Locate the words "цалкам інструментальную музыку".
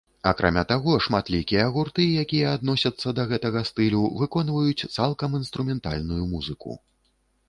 4.95-6.71